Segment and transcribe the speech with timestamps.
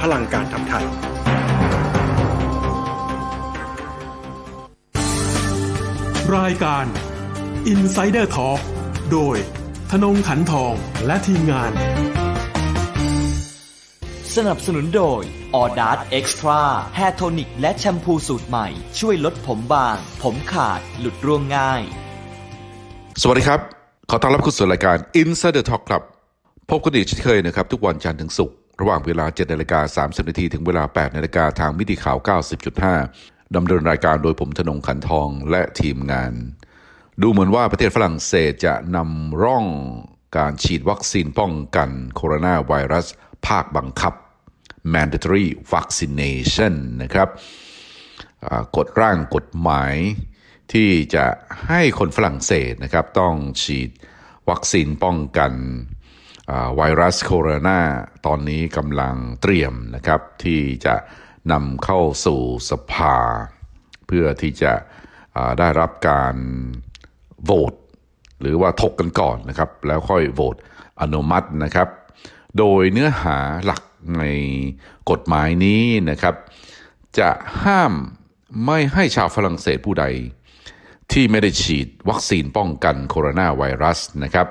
[0.00, 0.84] พลังการทำไทย
[6.36, 6.84] รายการ
[7.72, 8.60] Insider Talk
[9.12, 9.36] โดย
[9.90, 10.74] ธนงขันทอง
[11.06, 11.72] และทีมงาน
[14.36, 15.22] สนับสนุนโดย
[15.54, 16.60] ออดาร์ Extra
[16.96, 21.82] hair tonic และแชมพูสูตรใหม่ ช่วยลดผมบาง ผมขาดหลุดร่วงง่าย
[23.22, 23.60] สวัสดีครับ
[24.10, 26.02] ขอต้อนรับเข้าสู่รายการ Insider Talk ครับ
[26.70, 32.18] พบกันอีกเช่นเคยนะครับ ทุกวันจันทร์ถึงศุกร์ ระหว่างเวลา 7นาฬิกา30นาทีถึงเวลา 8นาฬิกาทางมิติข่าว
[32.86, 36.32] 90.5 ดำเนินรายการโดยผมธนงขันทองและทีมงาน
[37.22, 39.66] ดูเหมือนว่าประเทศฝรั่งเศสจะนำร่อง
[40.36, 43.06] การฉีดวัคซีนป้องกันโคโรนาไวรัส
[43.46, 44.14] ภาคบังคับ
[44.94, 47.28] mandatory vaccination นะครับ
[48.76, 49.94] กฎร่างกฎหมาย
[50.72, 51.26] ที่จะ
[51.68, 53.90] ให้คนฝรั่งเศสนะครับต้องฉีด
[54.50, 55.52] วัคซีนป้องกัน
[56.76, 57.80] ไวรัสโคโรนา
[58.26, 60.94] ตอนนี้กำลังเตรียมนะครับที่จะ
[61.52, 63.16] นำเข้าสู่สภา
[64.06, 64.72] เพื่อที่จะ
[65.58, 66.36] ได้รับการ
[67.44, 67.74] โหวต
[68.40, 70.56] หรือว่าถกกันก่อนนะครับ แล้วค่อยโหวต
[71.00, 71.88] อนุมัตินะครับ
[72.58, 73.82] โดยเนื้อหาหลัก
[74.18, 74.24] ใน
[75.10, 76.34] กฎหมายนี้นะครับ
[77.18, 77.30] จะ
[77.64, 77.92] ห้าม
[78.66, 80.04] ไม่ให้ชาวฝรั่งเศสผู้ใด
[81.12, 84.48] ที่ไม่ได้ฉีดวัคซีนป้องกันโคโรนาไวรัสนะครับ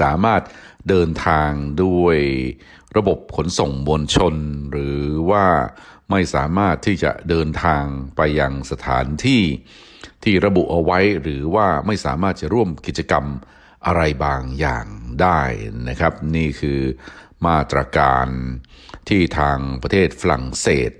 [0.00, 0.42] สามารถ
[0.88, 1.50] เดินทาง
[1.84, 2.18] ด้วย
[2.96, 4.34] ระบบขนส่งมวลชน
[4.70, 5.46] หรือว่า
[6.10, 7.84] ไม่สามารถที่จะเดินทาง
[8.16, 9.42] ไปยังสถานที่
[10.24, 13.24] ที่ระบุเอาไว้ หรือว่าไม่สามารถจะร่วมกิจกรรม
[13.86, 14.86] อะไรบางอย่าง
[15.20, 15.40] ได้
[15.88, 16.80] นะครับ นี่คือ
[17.46, 18.26] มาตรการ
[19.08, 20.90] ที่ทางประเทศฝรั่งเศส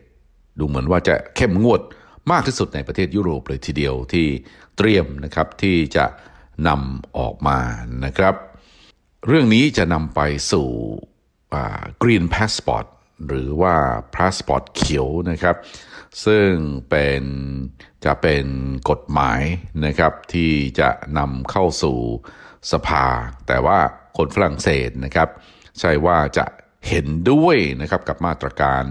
[0.58, 1.80] ดูเหมือนว่าจะเข้มงวด
[2.30, 4.26] มากที่สุดในประเทศยุโรปเลยทีเดียวที่
[4.76, 6.06] เตรียมนะครับที่จะ
[6.68, 7.58] นำออกมา
[8.04, 8.34] นะครับ
[9.28, 10.20] เรื่องนี้จะนำไป
[10.52, 10.68] สู่
[12.02, 12.86] Green Passport
[13.26, 13.76] หรือว่า
[14.16, 15.56] Passport เขียวนะครับ
[16.24, 16.50] ซึ่ง
[16.90, 17.22] เป็น
[18.04, 18.46] จะเป็น
[18.90, 19.40] กฎหมาย
[19.86, 21.98] นะครับที่จะนำเข้าสู่
[22.72, 23.06] สภา
[23.46, 23.78] แต่ว่า
[24.16, 25.28] คนฝรั่งเศสนะครับ
[25.80, 26.46] ใช่ว่าจะ
[26.88, 28.82] เห็นด้วยนะครับกับมาตรการ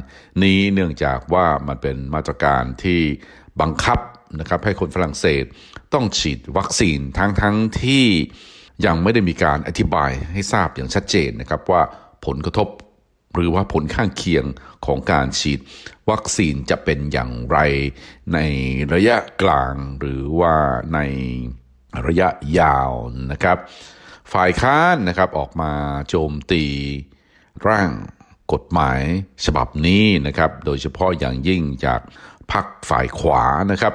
[0.43, 3.01] นี้เนื่องจากว่ามันเป็นมาตรการที่
[3.61, 3.99] บังคับ
[4.39, 5.43] นะครับให้คนฝรั่งเศส
[5.93, 8.07] ต้องฉีดวัคซีนทั้งทั้งที่
[8.85, 11.81] ยังไม่ได้มีการอธิบายให้ทราบอย่างชัดเจนนะครับว่า
[12.25, 12.69] ผลกระทบ
[13.33, 14.45] หรือว่าผลข้างเคียง
[14.85, 15.59] ของการฉีด
[16.09, 17.57] วัคซีนจะเป็นอย่างไร
[18.33, 18.39] ใน
[18.93, 20.55] ระยะกลางหรือว่า
[20.93, 20.99] ใน
[22.07, 22.91] ระยะยาว
[23.31, 23.57] นะครับ
[24.33, 25.71] ฝ่ายค้านนะครับออกมา
[26.09, 26.65] โจมตี
[27.67, 27.89] ร่าง
[28.53, 29.01] กฎหมาย
[29.45, 32.01] ฉบับนี้นะครับ โดยเฉพาะอย่างยิ่งจาก
[32.51, 33.93] พรรคฝ่ายขวานะครับ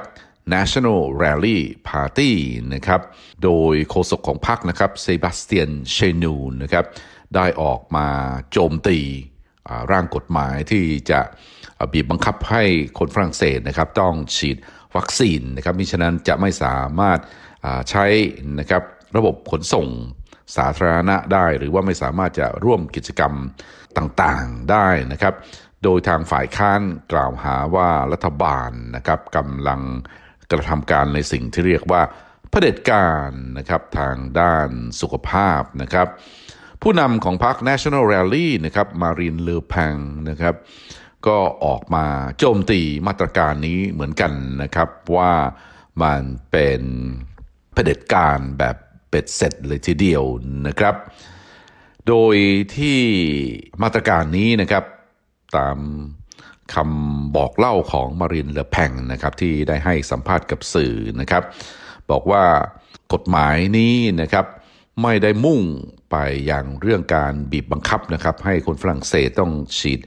[0.53, 1.59] National Rally
[1.89, 2.31] Party
[2.73, 3.01] นะครับ
[3.43, 6.85] โดยโฆษกของพรรคนะครับเซบาสเตียนเชนูนะครับ
[7.35, 8.07] ได้ออกมา
[8.51, 8.99] โจมตี
[9.91, 11.19] ร่างกฎหมายที่จะ
[11.93, 12.63] บีบบังคับให้
[12.97, 14.57] คนฝรั่งเศสนะครับ ต้องฉีด
[14.95, 17.19] วัคซีนนะครับมิฉะนั้นจะไม่สามารถ
[17.89, 18.05] ใช้
[18.59, 18.83] นะครับ
[19.17, 19.87] ระบบขนส่ง
[20.55, 23.33] สาธารณะได้หรือว่าไม่สามารถจะร่วมกิจกรรม
[23.97, 25.33] ต่างๆได้นะครับ
[25.83, 26.81] โดยทางฝ่ายค้าน
[27.11, 29.81] กล่าวหาว่ารัฐบาลนะครับกำลัง
[30.51, 32.01] กระทำการในสิ่งที่เรียกว่า
[32.49, 34.69] เผด็จการนะครับทางด้าน
[35.01, 36.07] สุขภาพนะครับ
[36.81, 39.95] ผู้นำของพรรค National Rally นะครับมารินเลอแพง
[40.29, 40.55] นะครับ
[41.27, 42.05] ก็ออกมา
[42.39, 44.31] โจมตีมาตรการนี้เหมือนกัน
[44.61, 45.33] นะครับ ว่า
[46.03, 46.21] มัน
[46.51, 46.81] เป็น
[47.73, 48.75] เผด็จการแบบ
[49.09, 50.23] เป็ดเสร็จเลยทีเดียว
[50.67, 50.95] นะครับ
[52.07, 52.35] โดย
[52.75, 52.99] ที่
[53.83, 54.83] มาตรการนี้นะครับ
[55.55, 55.77] ตาม
[56.73, 61.43] คำบอกเล่าของมารินเลอแพงนะครับที่ได้ให้สัมภาษณ์กับสื่อนะครับ
[62.11, 62.43] บอกว่า
[63.13, 64.45] กฎหมายนี้นะครับ
[65.01, 65.61] ไม่ได้มุ่ง
[66.11, 69.99] ไปอย่างเรื่องการบีบบังคับนะครับ ให้คนฝรั่งเศสต้องฉีด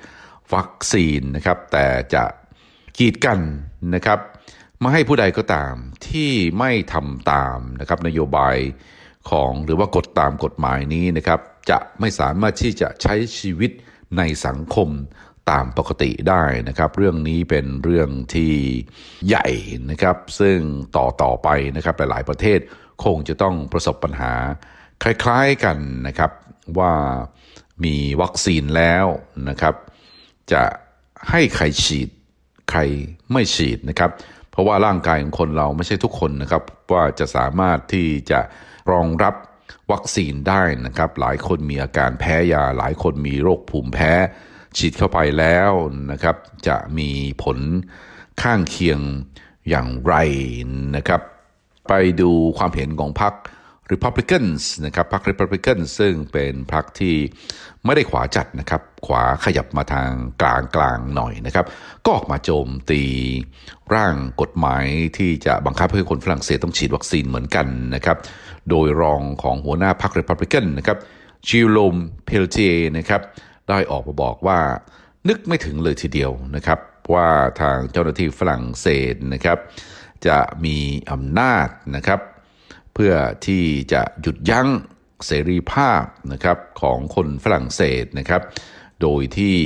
[0.53, 2.25] วัคซีนนะครับ แต่จะ
[2.99, 3.39] กีดกัน
[3.95, 4.19] นะครับ
[4.81, 5.75] ไม่ให้ผู้ใดก็ตาม
[6.09, 8.57] ที่ไม่ทำตามนะครับนโยบาย
[9.31, 11.41] ของหรือว่ากฎตามกฎหมายนี้นะครับ
[11.71, 13.71] จะไม่สามารถที่จะใช้ชีวิต
[14.19, 14.89] ในสังคม
[15.51, 18.55] ตามปกติได้นะครับ เรื่องนี้เป็นเรื่องที่
[19.29, 19.47] ใหญ่
[19.91, 20.59] นะครับ ซึ่ง
[20.97, 22.59] ต่อต่อไปนะครับหลายๆประเทศ
[23.05, 24.33] คงจะต้องประสบปัญหา
[25.03, 26.31] คล้ายๆกันนะครับ
[26.79, 26.93] ว่า
[27.85, 29.07] มีวัคซีนแล้ว
[29.49, 29.75] นะครับ
[30.53, 30.63] จะ
[31.31, 32.09] ให้ใครฉีด
[32.71, 32.81] ใคร
[33.33, 34.11] ไม่ฉีดนะครับ
[34.51, 36.63] เพราะว่าร่างกายของคนเราไม่ใช่ทุกคนนะครับ
[36.93, 38.41] ว่าจะสามารถที่จะ
[38.93, 39.35] รองรับ
[39.93, 44.13] วัคซีนได้นะครับ หลายคนมีอาการแพ้ยา หลายคนมีโรคภูมิแพ้
[44.79, 45.73] ฉีดเข้าไปแล้ว
[46.11, 46.37] นะครับ
[46.69, 47.11] จะมี
[47.43, 47.59] ผล
[48.43, 49.01] ข้างเคียง
[49.69, 50.15] อย่างไร
[50.97, 51.21] นะครับ
[51.89, 53.35] ไปดูความเห็นของพรรค
[53.93, 57.17] Republicans นะครับพรรค Republicans ซึ่งเป็นพรรคที่
[57.85, 60.11] ไม่ได้ขวาจัดนะครับ ขวาขยับมาทาง
[60.43, 61.67] กลางกลางหน่อยนะครับ
[62.05, 63.03] ก็ออกมาโจมตี
[63.95, 64.85] ร่างกฎหมาย
[65.19, 68.19] ที่จะบังคับให้คนฝรั่งเศสต้องฉีดวัคซีนเหมือนกันนะครับ
[68.71, 70.99] โดยรองของหัวหน้าพรรค Republican นะครับ
[71.49, 71.95] จิลลม
[72.27, 72.59] เพลเท
[72.99, 73.23] นะครับ
[73.69, 74.61] ได้ออกมาบอกว่า
[75.29, 76.79] นึกไม่ถึงเลยทีเดียวนะครับ
[77.15, 77.29] ว่า
[77.61, 79.59] ทางเจ้าหน้าที่ฝรั่งเศสนะครับ
[80.27, 80.77] จะมี
[81.11, 82.21] อำนาจนะครับ
[82.95, 83.15] เพื่อ
[83.47, 84.69] ที่จะหยุดยั้ง
[85.27, 86.03] เสรีภาพ
[86.33, 88.43] นะครับของคนฝรั่งเศสนะครับ
[89.03, 89.57] โดยที่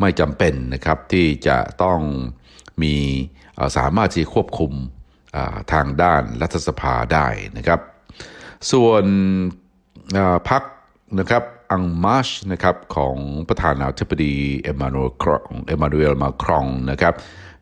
[0.00, 2.00] ไม่จำเป็นนะครับที่จะต้อง
[2.82, 2.94] มี
[3.76, 4.72] สามารถที่ควบคุม
[5.72, 7.26] ทางด้านรัฐสภาได้
[7.56, 7.80] นะครับ
[8.72, 9.04] ส่วน
[10.50, 10.62] พรรค
[11.20, 13.16] นะครับ อังมาชนะครับของ
[13.48, 17.14] ประธานาธิบดีเอมานูเอลครองเอมานูเอลมาครองนะครับ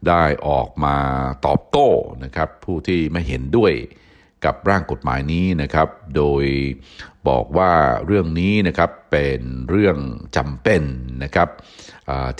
[0.08, 0.96] ได้ออกมา
[1.46, 1.88] ตอบโต้
[2.24, 3.72] นะครับผู้ที่ไม่เห็นด้วย
[4.44, 6.44] กับร่างกฎหมายนี้นะครับ โดย
[7.28, 7.72] บอกว่า
[8.06, 9.40] เรื่องนี้นะครับเป็น
[9.70, 9.96] เรื่อง
[10.36, 10.82] จำเป็น
[11.24, 11.48] นะครับ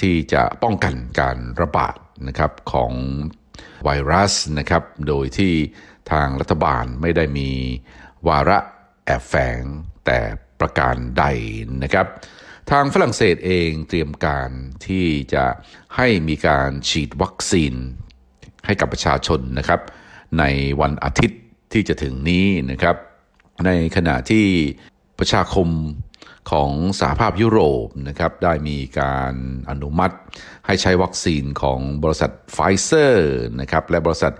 [0.00, 1.96] ที่จะป้องกันการระบาด
[2.28, 2.92] นะครับของ
[3.84, 5.54] ไวรัสนะครับ โดยที่
[6.10, 7.50] ทางรัฐบาลไม่ได้มี
[8.28, 8.58] วาระ
[9.04, 9.60] แอบแฝง
[10.06, 10.18] แต่
[10.60, 11.24] ประการใด
[11.82, 12.06] นะครับ
[12.70, 14.50] ทางฝรั่งเศสเองเตรียมการ
[14.86, 15.44] ที่จะ
[15.96, 17.74] ให้มีการฉีดวัคซีน
[18.66, 19.80] ให้กับประชาชนนะครับ
[20.38, 20.44] ใน
[20.80, 21.40] วันอาทิตย์
[21.72, 22.96] ที่จะถึงนี้นะครับ
[23.66, 24.46] ในขณะที่
[25.18, 25.68] ประชาคม
[26.50, 26.70] ของ
[27.00, 29.34] สหภาพยุโรปนะครับได้มีการ
[29.70, 30.16] อนุมัติ
[30.66, 34.32] ให้ใช้วัคซีนของบริษัทไฟเซอร์นะครับและบริษัท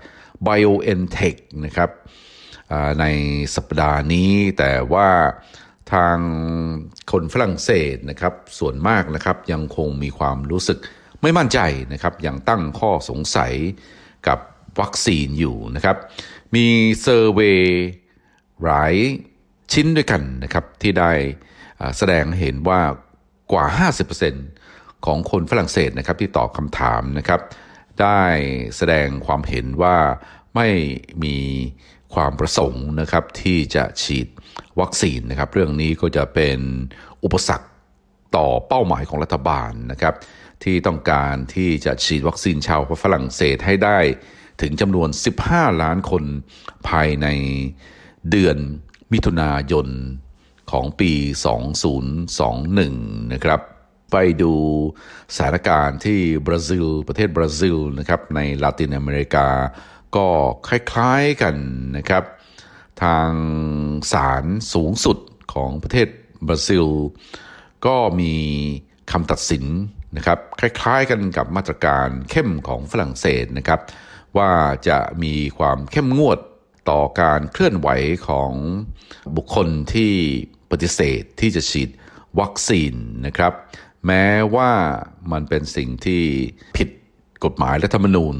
[0.47, 1.89] BioNTech นะครับ
[2.99, 3.05] ใน
[3.55, 5.09] สัปดาห์นี้แต่ว่า
[5.93, 6.17] ทาง
[7.11, 10.79] คนฝรั่งเศสนะครับส่วนมากนะครับยังคงมีความรู้สึก
[11.21, 11.59] ไม่มั่นใจ
[11.93, 13.53] นะครับยังตั้งข้อสงสัย
[14.27, 14.39] กับ
[14.79, 15.97] วัคซีนอยู่นะครับ
[16.55, 16.67] มี
[17.01, 17.79] เซอร์เวย์
[18.63, 18.93] หลาย
[19.73, 21.11] ชิ้นด้วยกันนะครับที่ได้
[21.97, 22.81] แสดงเห็นว่า
[23.51, 23.65] กว่า
[24.35, 27.41] 50%ของคนฝรั่งเศสนะครับที่ตอบคำถามนะครับ
[28.01, 28.21] ได้
[28.77, 29.97] แสดงความเห็นว่า
[30.55, 30.67] ไม่
[31.23, 31.37] มี
[32.13, 34.27] ความประสงค์นะครับที่จะฉีด
[34.79, 36.59] วัคซีนนะครับเรื่องนี้ก็จะเป็น
[37.23, 37.67] อุปสรรค
[38.35, 40.15] ต่อเป้าหมายของรัฐบาลนะครับ
[40.63, 43.99] ที่ต้องการที่จะฉีดวัคซีนชาวฝรั่งเศสให้ได้
[44.61, 45.09] ถึงจำนวน
[45.45, 46.23] 15 ล้านคน
[46.89, 47.27] ภายใน
[48.31, 48.57] เดือน
[49.13, 49.87] มิถุนายน
[50.71, 51.11] ของปี
[51.97, 53.61] 2021 นะครับ
[54.11, 54.53] ไปดู
[55.35, 59.47] สถานการณ์ที่บราซิล ประเทศบราซิลนะครับในลาตินอเมริกา
[60.15, 60.27] ก็
[60.67, 61.55] คล้ายๆกัน
[61.97, 62.23] นะครับ
[63.03, 63.31] ทาง
[64.13, 65.17] ศาลสูงสุด
[65.53, 66.07] ของประเทศ
[66.47, 66.85] บราซิล
[67.85, 68.33] ก็มี
[69.11, 69.65] คำตัดสิน
[70.17, 73.79] นะครับคล้ายๆกันกับมาตรการเข้มของฝรั่งเศสนะครับ
[74.37, 74.51] ว่า
[74.87, 76.39] จะมีความเข้มงวด
[76.89, 77.89] ต่อการเคลื่อนไหว
[78.27, 78.51] ของ
[79.35, 80.13] บุคคลที่
[80.71, 81.89] ปฏิเสธที่จะฉีด
[82.39, 82.93] วัคซีน
[83.25, 83.53] นะครับ
[84.05, 84.25] แม้
[84.55, 84.71] ว่า
[85.31, 86.23] มันเป็นสิ่งที่
[86.77, 86.89] ผิด
[87.45, 88.35] กฎหมายรัฐธรรมนูญ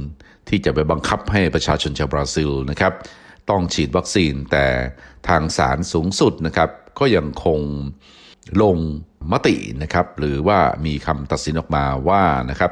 [0.49, 2.93] ที่จะไปบังคับให้ประชาชนชาวบราซิลนะครับ
[3.49, 4.65] ต้องฉีดวัคซีนแต่
[5.27, 7.59] ทางศาลสูงสุดนะครับ ก็ยังคง
[8.61, 8.77] ลง
[9.31, 12.71] มตินะครับ หรือว่ามีคำตัดสินออกมาว่านะครับ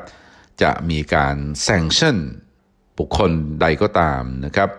[0.62, 2.18] จะมีการแซงชั่น
[2.98, 3.32] บุคคล
[3.62, 4.70] ใดก็ตามนะครับ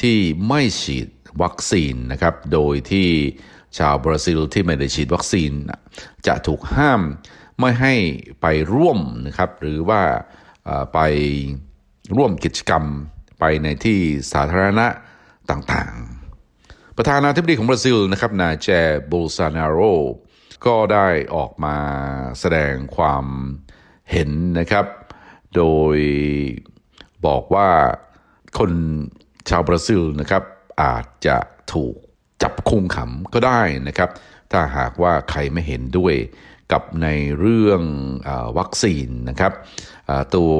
[0.00, 0.18] ที่
[0.48, 1.08] ไม่ฉีด
[1.42, 3.08] วัคซีนนะครับ โดยที่
[3.78, 5.52] ชาวบราซิลที่ไม่ได้ฉีดวัคซีน
[6.26, 7.00] จะถูกห้าม
[7.58, 7.94] ไม่ให้
[8.42, 10.02] ไปร่วมนะครับ หรือว่า
[10.94, 10.98] ไป
[12.16, 12.84] ร่วมกิจกรรม
[13.40, 14.00] ไปในที่
[14.32, 14.86] สาธารณะ
[15.50, 18.68] ต่างๆ ประธานาธิบดีของบราซิลนะครับนายแจ
[19.06, 19.80] โบลซานาโร
[20.66, 21.76] ก็ได้ออกมา
[22.40, 23.24] แสดงความ
[24.10, 24.86] เห็นนะครับ
[25.56, 25.64] โด
[25.94, 25.96] ย
[27.26, 27.70] บอกว่า
[28.58, 28.72] คน
[29.48, 30.42] ชาวบราซิลนะครับ
[30.82, 31.38] อาจจะ
[31.72, 31.94] ถูก
[32.42, 34.10] จับคุมขำก็ได้นะครับ
[34.52, 36.14] ถ้าหากว่าใครไม่เห็นด้วย
[36.72, 37.82] กับในเรื่อง
[38.28, 39.52] อวัคซีนนะครับ
[40.36, 40.54] ตัว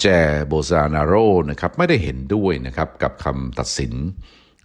[0.00, 0.06] แจ
[0.46, 1.14] โบซานาโร
[1.50, 3.94] นะครับไม่ได้เห็นด้วยนะครับกับคำตัดสิน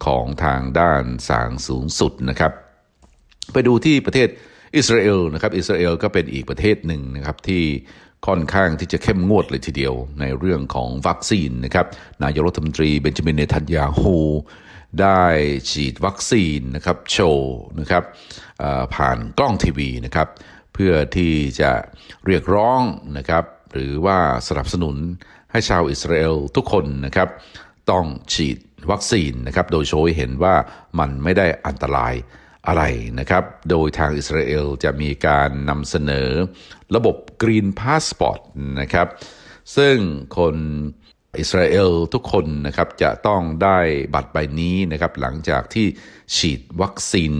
[0.05, 2.51] ของทางด้านศาลสูงสุดนะครับ
[3.53, 4.29] ไปดูที่ประเทศ
[4.75, 7.63] อิสราเอลนะครับอิสราเอลก็เป็นอีกประเทศหนึ่งนะครับที่
[8.27, 11.85] ค่อนข้างที่จะเข้มงวดเลยทีเดียวในเรื่องของวัคซีนนะครับ
[12.23, 14.17] นายกรัฐมนตรีเบนจามินเนทันยาฮู
[15.01, 15.23] ได้
[15.69, 18.03] ฉีดวัคซีนนะครับโชว์นะครับ
[18.95, 20.27] ผ่านกล้องทีวีนะครับ
[20.73, 21.71] เพื่อที่จะ
[22.25, 22.81] เรียกร้อง
[23.17, 23.43] นะครับ
[23.73, 24.95] หรือว่าสนับสนุน
[25.51, 27.29] ให้ชาวอิสราเอลทุกคนนะครับ
[27.91, 28.57] ต้องฉีด
[28.91, 30.55] วัคซีนนะครับโดยโชว์ให้เห็นว่า
[30.99, 32.13] มันไม่ได้อันตราย
[32.67, 32.83] อะไร
[33.19, 36.29] นะครับ โดยทางอิสราเอลจะมีการนำเสนอ
[36.95, 38.41] ระบบ Green Passport
[38.81, 39.07] นะครับ
[39.77, 39.95] ซึ่ง
[40.37, 40.55] คน
[41.39, 43.79] อิสราเอลทุกคนนะครับจะต้องได้
[44.13, 45.87] บัตรใบนี้นะครับ หลังจากที่
[46.35, 47.33] ฉีดวัคซีน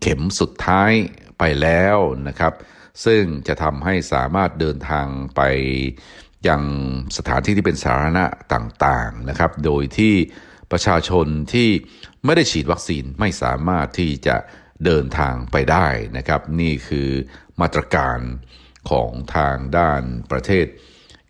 [0.00, 0.92] เข็มสุดท้าย
[1.38, 1.98] ไปแล้ว
[2.28, 2.52] นะครับ
[3.04, 5.40] ซึ่งจะทำให้สามารถเดินทางไป
[6.48, 6.62] ยัง
[7.16, 10.14] สถานที่ที่เป็นสาธารณะต่างๆนะครับ โดยที่
[10.72, 11.70] ประชาชนที่
[12.24, 14.36] ไม่ได้ฉีดวัคซีนไม่สามารถที่จะ
[14.84, 15.86] เดินทางไปได้
[16.16, 17.08] นะครับ นี่คือ
[17.60, 18.18] มาตรการ
[18.90, 20.66] ของทางด้านประเทศ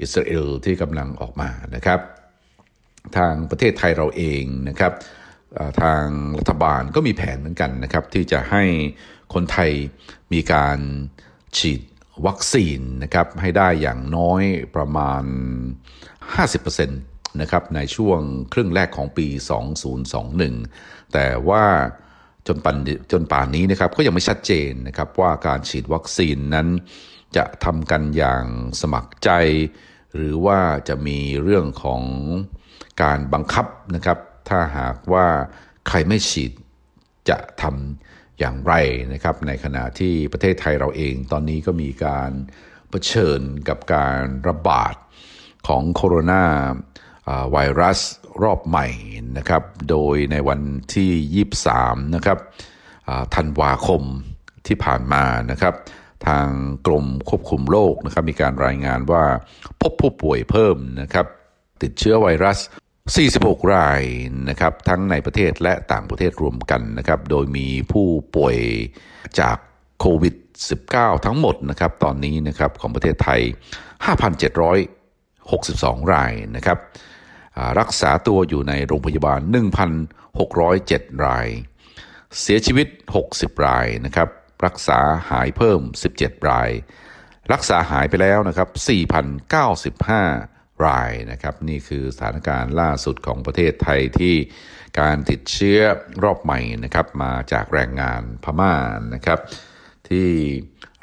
[0.01, 2.01] อิสราเอลที่กำลังออกมานะครับ
[3.17, 4.93] ทางประเทศไทยเราเองนะครับ
[5.83, 6.05] ทาง
[6.39, 8.65] รัฐบาลก็มีแผนเหมือนกันนะครับ ที่จะให้
[9.35, 9.71] คนไทย
[10.33, 10.79] มีการ
[11.57, 11.81] ฉีด
[12.27, 14.43] วัคซีนนะครับให้ได้อย่างน้อย
[14.77, 15.23] ประมาณ
[16.47, 18.21] 50%นะครับในช่วง
[18.53, 19.27] ครึ่งแรกของปี
[20.21, 21.65] 2021 แต่ว่า
[22.47, 22.77] จนปัน
[23.13, 26.69] จนป่านนี้นะครับก็ยังไม่ชัดเจนนะครับว่าการฉีดวัคซีนนั้น
[27.37, 28.45] จะทำกันอย่าง
[28.81, 29.31] สมัครใจ
[30.15, 32.03] หรือว่าจะมีเรื่องของ
[33.03, 35.27] การบังคับนะครับ ถ้าหากว่า
[35.89, 36.53] ใครไม่ฉีด
[37.29, 38.08] จะทำ
[38.39, 38.75] อย่างไร
[39.13, 42.31] นะครับ ในขณะที่ประเทศไทยเราเองตอนนี้ก็มีการ
[42.91, 44.95] เผชิญกับการระบาด
[45.69, 46.45] ของโคโรนา
[47.53, 48.01] ไวรัส
[48.43, 48.87] รอบใหม่
[49.39, 50.61] นะครับ โดยในวัน
[50.95, 52.39] ที่ 23 นะครับ
[53.35, 54.03] ธันวาคม
[54.67, 55.75] ที่ผ่านมานะครับ
[56.27, 56.47] ทาง
[56.87, 59.25] กรมควบคุมโรคนะครับ มีการรายงานว่า
[59.83, 61.27] พบผู้ป่วยเพิ่มนะครับ
[61.83, 62.59] ติดเชื้อไวรัส
[63.17, 64.03] 46 ราย
[64.49, 68.57] นะครับทั้งในประเทศและต่างประเทศรวมกันนะครับโดยมีผู้ป่วย
[69.41, 69.57] จาก
[70.01, 70.35] โควิด
[70.81, 73.41] -19 ทั้งหมดนะครับตอนนี้นะครับของประเทศไทย
[75.37, 76.79] 5,762 รายนะครับ
[77.79, 79.41] รักษาตัวอยู่ในโรงพยาบาล
[80.13, 81.49] 1,607 ราย
[82.41, 82.87] เสียชีวิต
[83.27, 84.29] 60 รายนะครับ
[84.67, 84.99] รักษา
[85.31, 85.81] หายเพิ่ม
[86.15, 86.71] 17 ราย
[87.53, 88.69] รักษาหายไปแล้วนะครับ
[89.49, 94.35] 4,095 รายนะครับ นี่คือสถานการณ์ล่าสุดของประเทศไทยที่
[95.01, 95.81] การติดเชื้อ
[96.25, 98.75] รอบใหม่นะครับ มาจากแรงงานพม่า
[99.15, 99.41] นะครับ
[100.09, 100.29] ที่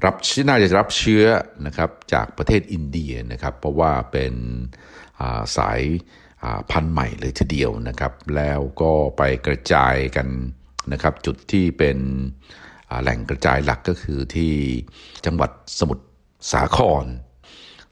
[0.06, 0.16] รับ
[0.50, 1.26] น่าจะรับเชื้อ
[1.66, 4.34] นะครับจากประเทศอินเดียนะครับ เพราะว่าเป็น
[5.58, 5.82] สาย
[6.72, 10.28] พันธุ์ใหม่เลยทีเดียวนะครับ แล้วก็ไปกระจายกัน
[10.92, 11.98] นะครับ จุดที่เป็น
[13.02, 14.54] แหล่งกระจายหลักก็คือที่
[15.26, 16.06] จังหวัดสมุทร
[16.52, 17.06] สาคร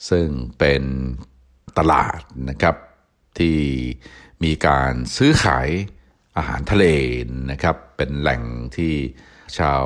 [0.10, 0.28] ซึ่ง
[0.60, 0.84] เป็น
[1.78, 2.76] ตลาดนะครับ
[3.40, 3.58] ที่
[4.44, 5.70] มีการซื้อขาย
[6.38, 6.86] อาหารทะเล
[7.52, 8.42] นะครับเป็นแหล่ง
[8.76, 8.94] ที่
[9.58, 9.86] ชาว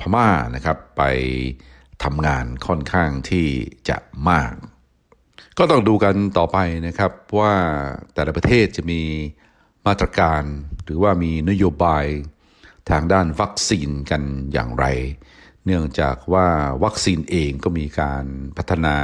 [0.00, 1.02] พม่านะครับไป
[2.04, 3.46] ทำงานค่อนข้างที่
[3.88, 4.54] จะมาก
[5.58, 7.54] ก็ต้องดูกันต่อไปนะครับว่า
[8.14, 9.02] แต่ละประเทศจะมี
[9.86, 10.42] มาตรการ
[10.84, 12.06] หรือว่ามีนโยบาย
[12.90, 14.86] ทางด้านวัคซีนกันอย่างไร
[15.64, 16.46] เนื่องจากว่า
[16.84, 18.24] วัคซีนเองก็มีการ
[18.56, 18.96] พัฒนา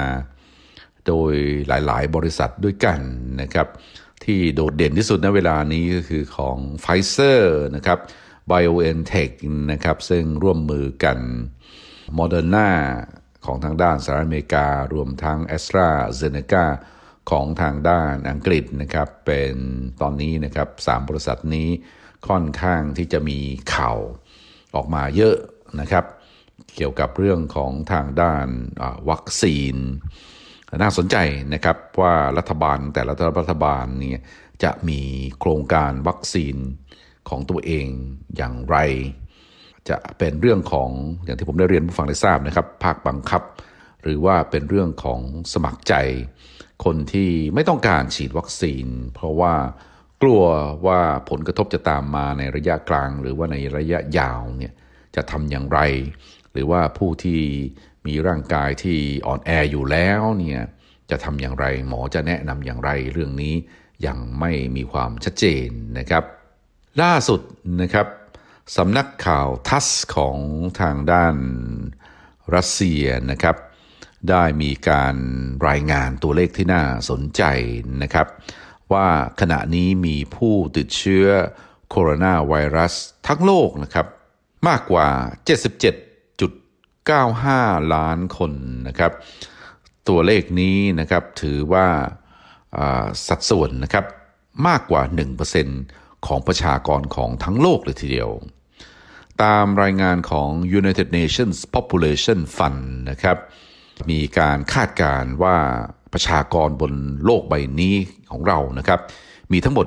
[1.06, 1.32] โดย
[1.68, 3.00] หลายๆ บริษัทด้วยกัน
[3.40, 3.68] นะครับ
[4.24, 7.98] ที่โดดเด่นที่สุดในเวลานี้ก็คือของไฟเซอร์นะครับ
[8.50, 9.32] BioNTech
[9.72, 11.18] นะครับ ซึ่งร่วมมือกัน
[12.18, 12.68] Moderna
[13.44, 16.66] ของทางด้านสหรัฐอเมริกา รวมทั้งแอสตราเซเนกา
[17.30, 19.54] ของทางด้านอังกฤษนะครับ เป็น
[20.00, 21.68] ตอนนี้นะครับสามบริษัทนี้
[22.28, 23.38] ค่อนข้างที่จะมี
[23.74, 23.98] ข่าว
[24.74, 25.36] ออกมาเยอะ
[25.80, 26.04] นะครับ
[26.76, 28.46] เกี่ยวกับเรื่องของทางด้าน
[29.10, 29.76] วัคซีน
[30.80, 31.16] น่าสนใจ
[31.54, 34.20] นะครับว่ารัฐบาลแต่ละรัฐบาลเนี่ย
[34.64, 35.00] จะมี
[35.40, 36.56] โครงการวัคซีน
[37.28, 37.86] ของตัวเอง
[38.36, 38.76] อย่างไร
[39.88, 40.90] จะเป็นเรื่องของ
[41.24, 43.42] อย่างที่ผมได้เรียนผู้ฟังได้ทราบนะครับภาคบังคับ
[44.02, 45.20] หรือว่าเป็นเรื่องของ
[45.52, 45.94] สมัครใจ
[46.84, 49.54] คนที่ไม่ต้องการฉีดวัคซีน เพราะว่า
[50.22, 50.42] กลัว
[50.86, 51.00] ว่า
[51.30, 54.72] ผลกระทบจะตามมาในระยะกลาง หรือว่าในระยะยาวเนี่ย
[55.16, 55.80] จะทำอย่างไร
[56.52, 57.40] หรือว่าผู้ที่
[58.06, 60.60] มีร่างกายที่อ่อนแออยู่แล้วเนี่ย
[61.10, 63.54] จะทำอย่างไรหมอจะแนะนำอย่างไรเรื่องนี้
[64.06, 65.68] ยังไม่มีความชัดเจน
[65.98, 66.24] นะครับ
[67.02, 67.40] ล่าสุด
[67.82, 68.06] นะครับ
[68.76, 70.38] สำนักข่าวทัสของ
[70.80, 71.34] ทางด้าน
[72.54, 73.56] รัสเซียนะครับ
[74.30, 75.16] ได้มีการ
[75.68, 77.42] รายงานตัวเลขที่น่าสนใจ
[78.02, 78.26] นะครับ
[78.92, 79.06] ว่า
[79.40, 81.26] ขณะนี้มีผู้ติดเชื้อ
[81.90, 82.94] โคโรนาไวรัส
[83.26, 84.06] ทั้งโลกนะครับ
[84.68, 85.08] มากกว่า
[87.10, 88.52] 95 ล้านคน
[88.88, 89.12] นะครับ
[90.08, 91.86] ตัวเลขนี้นะครับถือว่า
[93.28, 94.04] สัดส่วนนะครับ
[94.66, 95.02] มากกว่า
[95.64, 98.30] 1%ของประชากรของทั้งโลกเลยทีเดียว
[99.42, 100.48] ตามรายงานของ
[100.80, 103.36] United Nations Population Fund นะครับ
[104.10, 105.56] มีการคาดการณ์ว่า
[106.12, 106.92] ประชากรบน
[107.24, 107.96] โลกใบนี้
[108.30, 109.00] ของเรานะครับ
[109.52, 109.86] มีทั้งหมด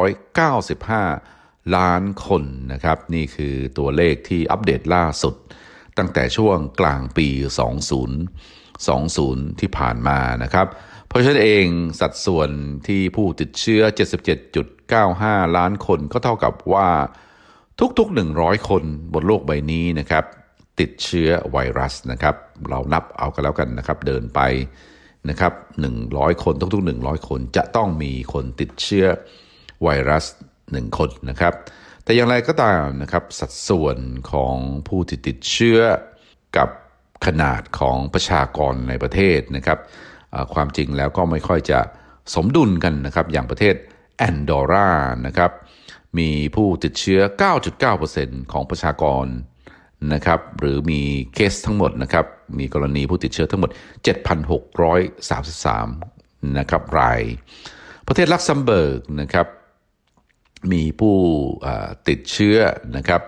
[0.00, 5.34] 7,795 ล้านคนนะครับ นี่คือตัวเลขที่อัปเดตล่าสุด
[5.98, 7.28] ตั้งแต่ช่วงกลางปี
[8.44, 10.66] 2020 ที่ผ่านมานะครับ
[11.08, 11.66] เพราะฉะนั้นเอง
[12.00, 12.50] สัดส่วน
[12.86, 13.82] ที่ผู้ติดเชื้อ
[14.68, 16.88] 77.95 ล้านคนก็เท่ากับว่า
[17.98, 18.82] ทุกๆ 100 คน
[19.12, 20.24] บนโลกใบนี้นะครับ
[20.80, 22.34] ติดเชื้อไวรัสนะครับ
[22.68, 24.40] เรานับเอากันแล้วกันนะครับ เดินไป
[25.28, 25.52] นะครับ
[25.98, 29.06] 100 คนทุกๆ 100 คนจะต้องมีคนติดเชื้อ
[29.82, 30.24] ไวรัส
[30.62, 31.54] 1 คนนะครับ
[32.04, 33.98] แต่อย่างไรก็ตามนะครับสัดส่วน
[34.32, 34.56] ของ
[34.88, 35.78] ผู้ที่ติดเชื้อ
[36.56, 36.68] กับ
[37.26, 39.78] ขนาดของประชากรในประเทศนะครับ
[40.54, 41.80] ความจริงแล้วก็ไม่ค่อยจะ
[42.34, 43.74] สมดุลกันนะครับอย่างประเทศ
[44.18, 44.88] แอนดอร่า
[45.26, 45.50] นะครับ
[46.18, 47.20] มีผู้ติดเชื้อ
[47.86, 49.26] 9.9%ของประชากร
[50.12, 51.00] นะครับหรือมี
[51.34, 52.26] เคสทั้งหมดนะครับ
[52.58, 53.70] มีกรณีผู้ติดเชื้อทั้งหมด
[55.72, 57.20] 7,633นะครับราย
[58.06, 59.46] ประเทศลักเซมเบิร์กนะครับ
[60.72, 61.16] มีผู้
[62.08, 62.58] ติดเชื้อ
[62.96, 63.22] นะครับ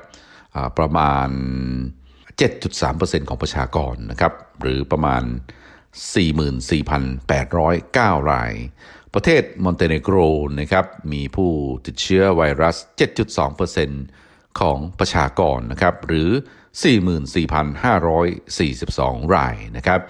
[0.79, 1.29] ประมาณ
[2.39, 5.23] 7.3%ของประชากรนะครับหรือประมาณ
[6.15, 8.53] 44,809 ราย
[9.15, 10.17] ประเทศมอนเตเนโกร
[10.61, 11.51] นะครับมีผู้
[11.87, 12.77] ติดเชื้อไวรัส
[13.89, 16.31] 7.2%ของประชากรนะครับหรือ
[16.83, 20.01] 44,542 รายนะครับ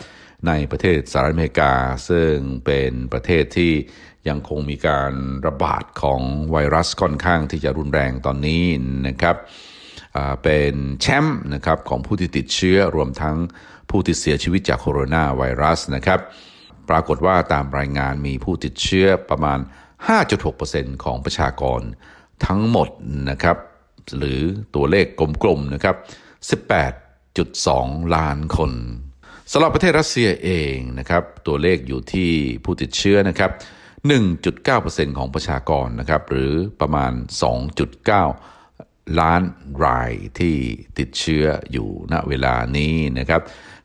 [0.46, 1.72] ในประเทศสหรัฐอเมริกา
[2.08, 2.34] ซึ่ง
[2.66, 3.72] เป็นประเทศที่
[4.28, 5.12] ยังคงมีการ
[5.46, 6.20] ระบาดของ
[6.52, 8.64] ไวรัสค่อนข้างที่จะรุนแรงตอนนี้
[9.08, 9.36] นะครับ
[10.42, 13.36] เป็นแชมป์นะครับของผู้ที่ติดเชื้อรวมทั้ง
[13.90, 16.20] ผู้ที่เสียชีวิตจากโคโรนาไวรัสนะครับ
[16.88, 19.58] ปรากฏว่าตามรายงานมีผู้ติดเชื้อประมาณ
[20.10, 21.80] 5.6%ของประชากร
[22.46, 22.88] ทั้งหมด
[23.30, 23.56] นะครับ
[24.16, 24.40] หรือ
[24.74, 25.06] ตัวเลข
[25.42, 25.96] กลมๆนะครับ
[27.20, 28.72] 18.2 ล้านคน
[29.52, 32.30] สำหรับประเทศรัสเซียเองนะครับตัวเลขอยู่ที่
[32.64, 33.50] ผู้ติดเชื้อนะครับ
[34.34, 37.12] 1.9%ของประชากรนะครับหรือประมาณ
[37.96, 39.42] 2.9 ล้าน
[39.84, 40.56] รายที่
[40.98, 43.40] ติดเชื้ออยู่ณเวลานี้นะครับ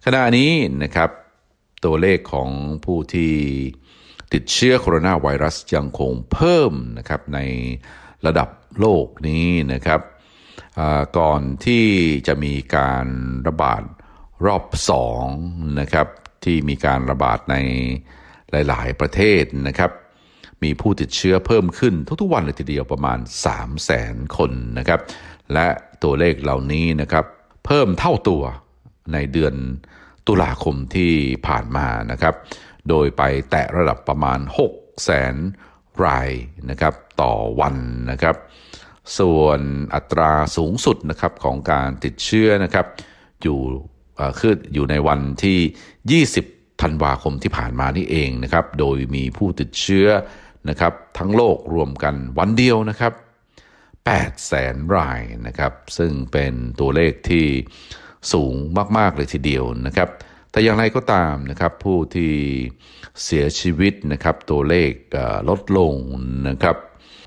[0.05, 0.51] ขณะนี้
[0.83, 1.09] นะครับ
[1.85, 2.49] ตัวเลขของ
[2.85, 3.33] ผู้ที่
[4.33, 7.39] ติดเชื้อโคโรนาไวรัสยังคงเพิ่มนะครับใน
[8.25, 10.01] ระดับโลกนี้นะครับ
[11.17, 11.85] ก่อนที่
[12.27, 13.05] จะมีการ
[13.49, 13.83] ระบาด
[14.45, 15.25] รอบสอง
[15.79, 16.07] นะครับ
[16.43, 17.55] ที่มีการระบาดใน
[18.51, 19.91] หลาย ๆ ประเทศนะครับ
[20.63, 24.99] มีผู้ติดเชื้อเพิ่มขึ้นทุกๆวันเลยทีเดียวประมาณ 3 0 0แสนคนนะครับ
[25.53, 25.67] และ
[26.03, 27.25] ตัวเลขเหล่านี้นะครับ
[27.65, 28.43] เพิ่มเท่าตัว
[29.13, 29.55] ในเดือน
[30.27, 31.13] ตุลาคมที่
[31.47, 32.35] ผ่านมานะครับ
[32.89, 34.39] โดยไปแตะระดับประมาณ
[34.73, 35.35] 6แสน
[36.05, 36.29] ราย
[36.69, 37.75] นะครับต่อวัน
[38.11, 38.35] นะครับ
[39.19, 39.59] ส่วน
[39.95, 42.85] อัตราสูงสุดนะครับของการติดเชื้อนะครับ
[43.43, 43.59] อยู่
[44.39, 50.07] คืออยู่ในวันที่ 20 ธันวาคมที่ผ่านมานี่เองนะครับ โดยมีผู้ติดเชื้อ
[50.69, 53.13] นะครับทั้งโลกรวมกันวันเดียวนะครับ
[53.79, 57.45] 8แสนรายนะครับ ซึ่งเป็นตัวเลขที่
[58.33, 58.53] สูง
[58.97, 60.09] มากๆเลยทีเดียวนะครับ
[60.51, 62.33] แต่อย่างไรก็ตามนะครับ ผู้ที่
[63.23, 64.91] เสียชีวิตนะครับ ตัวเลข
[65.49, 65.93] ลดลง
[66.49, 66.77] นะครับ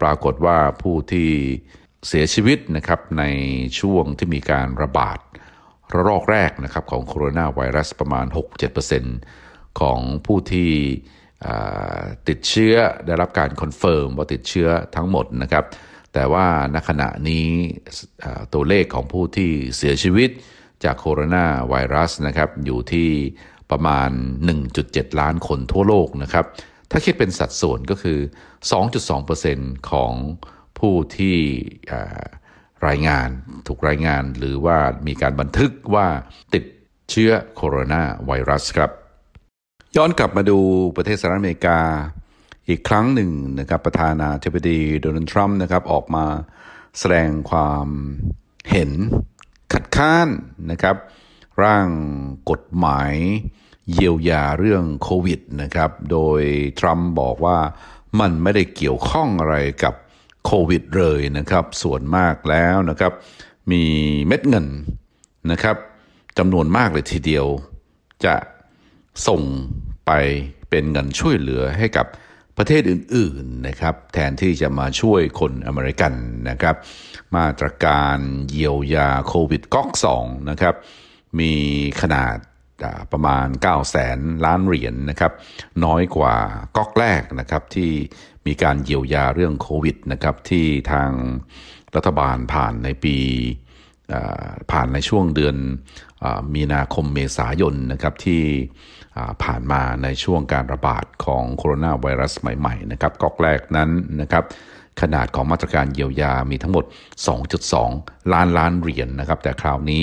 [0.02, 1.30] ปรากฏว่าผู้ที่
[2.08, 3.24] เสียชีวิตนะครับใน
[3.80, 5.18] ช่วงที่มีการระบาด
[5.94, 8.26] ระลอกแรกนะครับของโคโรนาไวรัสประมาณ
[9.02, 10.70] 6-7%ของผู้ที่
[12.28, 12.74] ติดเชื้อ
[13.06, 15.64] ได้รับการ confirm ว่าติดเชื้อทั้งหมดนะครับ
[16.14, 17.46] แต่ว่าณขณะนี้
[18.54, 20.30] ตัวเลขของผู้ที่เสียชีวิต
[20.84, 23.10] จากโคโรนาไวรัสนะครับอยู่ที่
[23.70, 24.10] ประมาณ
[24.64, 26.44] 1.7 ล้านคนทั่วโลกนะครับ
[26.90, 28.18] ถ้าคิดเป็นสัดส่วนก็คือ
[29.08, 30.12] 2.2%ของ
[30.78, 31.36] ผู้ที่
[32.86, 33.28] รายงาน
[33.66, 36.06] ถูกรายงานหรือว่ามีการบันทึกว่า
[36.54, 36.64] ติด
[37.10, 38.90] เชื้อโคโรนาไวรัสครับ
[39.96, 40.58] ย้อนกลับมาดู
[40.96, 41.78] ประเทศสหรัฐอเมริกา
[42.68, 46.26] อีกครั้งหนึ่งนะครับประธานาธิบดีโดนัลด์ทรัมป์นะครับออกมา
[46.98, 47.86] แสดงความ
[48.70, 48.90] เห็น
[49.72, 50.28] คัดค้าน
[50.70, 50.96] นะครับ
[51.62, 51.88] ร่าง
[52.50, 53.12] กฎหมาย
[53.92, 56.42] เยียวยาเรื่องโควิดนะครับ โดย
[56.80, 57.58] ทรัมป์บอกว่า
[58.20, 59.94] มันไม่ได้เกี่ยวข้องอะไรกับ
[60.46, 63.12] โควิดเลยนะครับส่วนมากแล้วนะครับ
[63.72, 63.82] มี
[64.26, 64.66] เม็ดเงิน
[65.50, 65.76] นะครับ
[66.38, 67.46] จำนวนมากเลยทีเดียว
[68.24, 68.34] จะ
[69.28, 69.42] ส่ง
[70.06, 70.10] ไป
[70.70, 72.06] เป็นเงินช่วยเหลือให้กับ
[72.56, 76.12] ประเทศอื่นๆนะครับแทนที่จะมาช่วยคนอเมริกัน
[76.48, 76.76] นะครับ
[77.36, 78.18] มาตรการ
[78.50, 80.74] เยียวยาโควิดก๊อก2นะครับ
[81.40, 81.52] มี
[82.02, 82.36] ขนาด
[83.12, 85.32] ประมาณ 9 0 0แสนล้านเหรียญนนะครับ
[85.84, 86.36] น้อยกว่า
[86.76, 87.90] ก๊อกแรกนะครับที่
[88.46, 91.10] มีการเยียวยาเรื่องโควิดนะครับที่ทาง
[91.94, 93.16] รัฐบาลผ่านในปี
[94.72, 95.56] ผ่านในช่วงเดือน
[96.24, 98.42] อมีนาคมเมษายนนะครับที่
[99.44, 103.90] ผ่านมาในช่วงการระบาดของโคโรนาไวรัสใหม่ๆนะครับก๊อกแรกนั้น
[104.20, 104.44] นะครับ
[105.00, 106.84] ขนาดของมาตรการเยียวยามีทั้งหมด
[107.58, 110.02] 2.2 ล้านล้านเหรียญนนะครับ แต่คราวนี้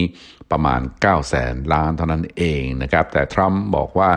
[0.51, 4.11] ประมาณ 9 แสนล้านเท่านั้นเองนะครับ แต่ทรัมป์บอกว่า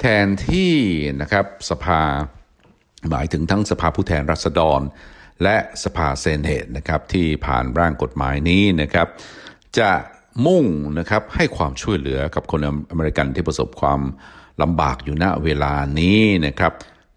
[0.00, 0.74] แทนที่
[1.20, 2.00] นะครับสภา
[3.10, 4.80] หมายถึงทั้งสภาผู้แทนราษฎร
[5.42, 9.08] และสภาเซนเทนะครับที่ผ่านร่างกฎหมายนี้นะครับ
[9.78, 9.90] จะ
[10.46, 10.64] มุ่ง
[10.98, 12.60] นะครับให้ความช่วยเหลือกับคน
[12.90, 14.00] อเมริกันที่ประสบความ
[14.62, 16.72] ลำบากอยู่ณเวลานี้นะครับ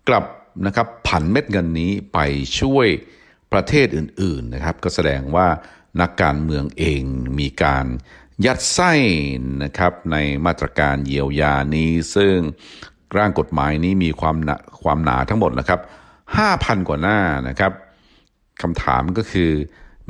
[0.08, 0.26] กลับ
[0.66, 2.20] นะครับผันเม็ดเงินนี้ไป
[2.60, 2.88] ช่วย
[3.54, 5.48] ประเทศอื่นๆนะครับ ก็แสดงว่า
[6.02, 7.04] นักการเมืองเอง
[7.40, 7.86] มีการ
[8.46, 8.92] ยัดไส้
[9.64, 12.36] นะครับในมาตรการเยียวยานี้ ซึ่ง
[13.18, 15.80] ร่างกฎหมายนี้มีความหนาความหนาทั้งหมดนะครับ
[16.36, 17.72] 5,000 กว่าหน้านะครับ
[18.62, 19.52] คำถามก็คือ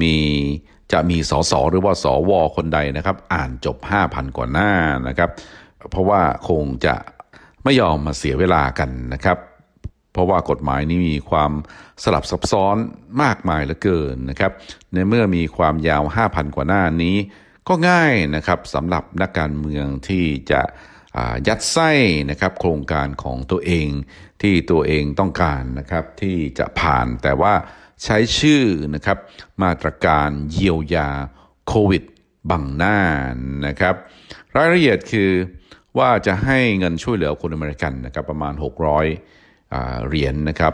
[0.02, 0.16] มี
[0.92, 4.72] จะมีสสหรือว่าสวคนใดนะครับ อ่านจบ 5,000 กว่าหน้า
[5.08, 5.30] นะครับ
[5.92, 6.96] เพราะว่าคงจะ
[7.64, 9.38] ไม่ยอมมาเสียเวลากันนะครับ
[10.12, 11.52] เพราะว่ากฎหมายนี้มีความ
[12.04, 12.78] สลับซับซ้อน
[13.24, 14.52] มากมายเหลือเกินนะครับ
[14.94, 17.18] ในเมื่อมีความยาว 5,000 กว่าหน้านี้
[17.68, 20.62] ก็ง่ายนะครับสำหรับนักการเมืองที่จะ
[21.48, 21.92] ยัดไส้
[22.30, 23.88] นะครับโครงการของตัวเอง
[24.42, 27.54] ที่ตัวเองต้องการนะครับที่จะผ่านแต่ว่า
[28.04, 28.64] ใช้ชื่อ
[28.96, 29.18] นะครับ
[29.64, 31.10] มาตรการเยียวยา
[31.68, 32.04] โควิด
[32.50, 32.98] บังหน้า
[33.68, 33.96] นะครับ
[34.56, 35.32] รายละเอียดคือ
[35.98, 39.39] ว่าจะให้เงินช่วยเหลือคนอเมริกันนะครับประมาณ 600
[40.08, 40.74] เหรียญนนะครับ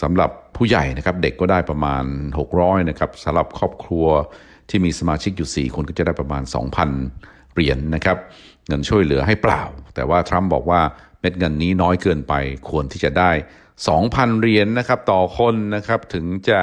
[0.00, 2.04] สำหรับผู้ใหญ่นะครับเด็กก็ได้ประมาณ
[2.46, 4.06] 600นะครับสำหรับครอบครัว
[4.68, 6.42] ที่มีสมาชิกอยู่ 4 คนก็จะได้ประมาณ
[6.98, 8.16] 2,000 เหรียญนนะครับ
[8.66, 9.62] เงินช่วยเหลือให้เปล่า
[9.94, 10.80] แต่ว่าทรัมป์บอกว่า
[11.20, 12.34] เม็ดเงินนี้น้อยเกินไป
[12.68, 13.30] ควรที่จะได้
[13.86, 16.60] 2,000 เหรียญนนะครับต่อคนนะครับถึงจะ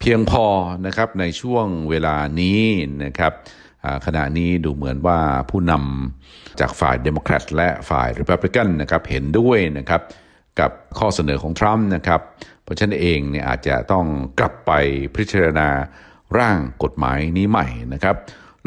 [0.00, 0.46] เพียงพอ
[0.86, 2.62] นะครับในช่วงเวลานี้
[3.04, 3.32] นะครับ
[4.06, 5.18] ขณะนี้ดูเหมือนว่า
[5.50, 10.00] ผู้นำจากฝ่ายเดโมแครตและฝ่ายริพับลิกันนะครับเห็นด้วยนะครับ
[10.60, 12.20] กับข้อเสนอของทรัมป์นะครับ
[12.64, 14.06] เพราะฉะนั้นเองเนี่ยอาจจะต้อง
[14.38, 14.72] กลับไป
[15.16, 15.68] พิจารณา
[16.38, 18.16] ร่างกฎหมายนี้ใหม่นะครับ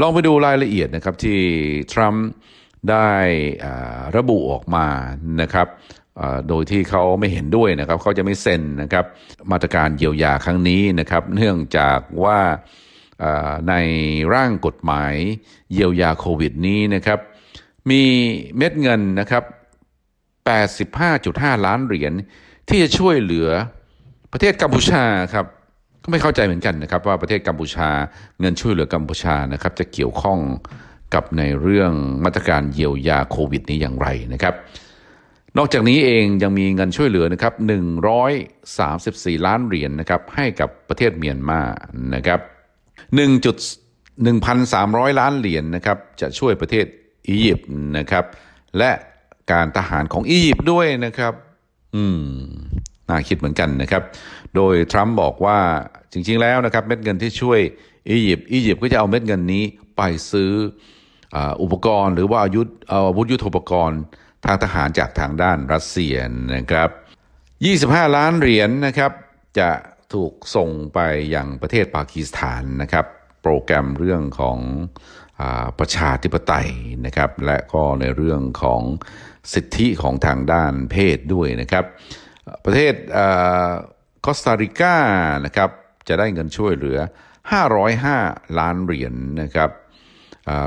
[0.02, 1.40] ลองไปดูรายละเอียดนะครับที่
[1.94, 2.26] ทรัมป์
[2.90, 3.10] ได้
[4.18, 4.88] ระบุออกมา
[5.42, 5.68] นะครับ
[6.48, 9.06] โดยที่เขาไม่เห็นด้วยนะครับเขาจะไม่เซ็นนะครับ
[9.52, 12.40] มาตรการเยียวยาครั้งนี้นะครับ เนื่องจากว่า
[13.70, 13.74] ใน
[14.34, 15.14] ร่างกฎหมาย
[15.74, 17.20] เยียวยาโควิดนี้นะครับ
[17.90, 18.04] มี
[18.58, 19.44] เม็ดเงินนะครับ
[20.56, 22.14] 85.5 ล้านเหรียญ
[22.70, 23.50] ที่จะช่วยเหลือ
[24.32, 25.46] ประเทศกัมพูชาครับ
[26.04, 27.90] ก็ไม่เข้าใจเหมือนกันนะครับ ว่าประเทศกัมพูชา
[28.40, 30.40] เงินช่วยเหลือกัมพูชานะครับ จะเกี่ยวข้อง
[31.14, 31.92] กับในเรื่อง
[32.24, 34.54] มาตรการเยียวยาโควิดนี้อย่างไรนะครับ
[35.58, 37.54] นอกจากนี้เองยังมีเงินช่วยเหลือนะครับ
[38.70, 41.62] 134 ล้านเหรียญนนะครับให้กับประเทศเมียนมา
[42.16, 42.40] นะครับ
[43.16, 46.86] 1.1,300 ล้านเหรียญนนะครับจะช่วยประเทศ
[47.28, 48.26] อียิปต์นะครับ
[48.78, 48.92] และ
[49.52, 51.34] การทหารของอียิปต์ด้วยนะครับ
[51.96, 52.24] อืม
[53.10, 54.04] น่าคิดเหมือนกันนะครับ
[54.56, 55.60] โดยทรัมป์บอกว่า
[56.12, 57.60] จริง ๆ แล้วนะครับ เม็ดเงินที่ช่วย
[58.10, 59.64] อียิปต์อียิปต์ก็จะเอาเม็ดเงินนี้
[59.98, 60.52] ไปซื้อ
[61.62, 64.02] อุปกรณ์ หรือว่าอาวุธอาวุธยุทโธปกรณ์
[64.46, 66.16] ทางทหารจากทางด้านรัสเซีย
[66.56, 66.90] นะครับ
[68.08, 69.12] 25 ล้านเหรียญนนะครับ
[69.60, 69.70] จะ
[70.14, 71.00] ถูกส่งไป
[71.36, 73.06] ยังประเทศปากีสถานนะครับ
[73.42, 74.58] โปรแกรมเรื่องของ
[75.42, 75.44] อ
[75.80, 76.70] ประชาธิปไตย
[77.06, 78.82] นะครับ และก็ในเรื่องของ
[79.54, 81.86] สิทธิของทางด้านเพศด้วยนะครับ
[82.66, 82.94] ประเทศ
[84.26, 84.96] คอสตาริกา
[85.46, 85.70] นะครับ
[86.08, 86.98] จะได้เงินช่วยเหลือ
[87.78, 89.70] 505 ล้านเหรียญนนะครับ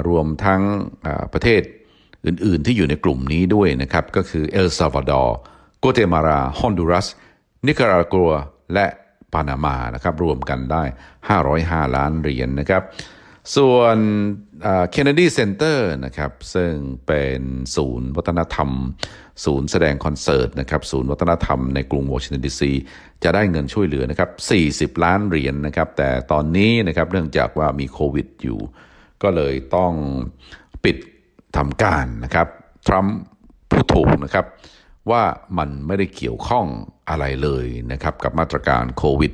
[0.08, 0.62] รวมทั้ง
[1.32, 1.62] ประเทศ
[2.26, 5.36] อื่น ๆ ที่อยู่ในกลุ่มนี้ด้วยนะครับ ก็คือเอลซาวาดอร์
[5.80, 7.06] กัวเตมาลาฮอนดูรัส
[7.66, 8.30] นิการากัว
[8.74, 8.86] และ
[9.32, 10.82] ปานามานะครับรวมกันได้
[11.40, 12.82] 505 ล้านเหรียญนะครับ
[13.56, 13.96] ส่วน
[14.90, 16.72] Kennedy Center นะครับซึ่ง
[17.06, 17.40] เป็น
[17.76, 18.70] ศูนย์วัฒนธรรม
[19.44, 22.72] ศูนย์แสดงคอนเสิร์ตนะครับศูนย์วัฒนธรรมในกรุงวอชิงตันดีซี
[23.24, 24.30] จะได้เงินช่วยเหลือนะครับ
[24.96, 28.60] 40 ล้านเหรียญนะครับ แต่ตอนนี้นะครับเนื่องจากว่ามีโควิดอยู่
[29.22, 29.92] ก็เลยต้อง
[30.84, 30.96] ปิด
[31.56, 32.48] ทำการนะครับ
[32.86, 33.16] ทรัมป์
[33.70, 34.46] พูดถูกนะครับ
[35.10, 35.22] ว่า
[35.58, 36.66] มันไม่ได้เกี่ยวข้อง
[37.08, 39.32] อะไรเลยนะครับกับมาตรการโควิด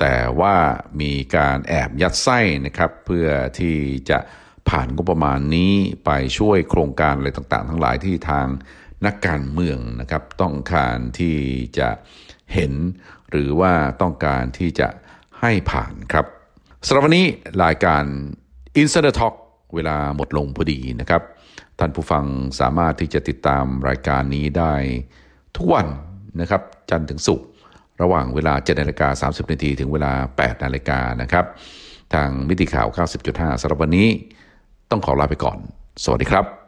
[0.00, 0.56] แต่ว่า
[1.00, 3.28] มีการแอบยัดไส้นะครับ เพื่อ
[3.58, 3.76] ที่
[4.10, 4.18] จะ
[4.68, 5.72] ผ่านงบประมาณนี้
[6.04, 8.46] ไปช่วยโครงการอะไรต่างๆ ทั้งหลายที่ทาง
[9.06, 11.36] นักการเมืองนะครับ ต้องการที่
[11.78, 11.88] จะ
[12.54, 12.72] เห็น
[13.30, 14.88] หรือว่าต้องการที่จะ
[15.40, 16.26] ให้ผ่านครับ
[16.86, 17.26] สำหรับวันนี้
[17.64, 18.04] รายการ
[18.80, 19.34] Insider Talk
[19.74, 21.22] เวลาหมดลงพอดีนะครับ
[21.78, 22.24] ท่านผู้ฟัง
[22.60, 24.74] สามารถที่จะติดตามรายการนี้ได้
[25.56, 25.86] ทุกวัน
[26.40, 27.46] นะครับ จันทร์ถึงศุกร์
[28.02, 31.44] ระหว่างเวลา7นาฬิกา30 นาทีถึงเวลา 8 นาฬิกานะครับ
[32.14, 32.88] ทางมิติข่าว
[33.24, 34.08] 90.5สำหรับวันนี้
[34.90, 35.58] ต้องขอลาไปก่อน
[36.04, 36.65] สวัสดีครับ